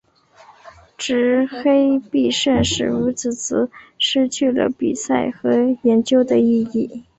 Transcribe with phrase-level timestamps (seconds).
[0.97, 3.53] 执黑必胜使五子棋
[3.99, 7.03] 失去了比赛和研究的意义。